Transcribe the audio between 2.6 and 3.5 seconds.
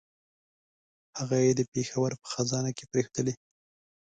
کې پرېښودلې.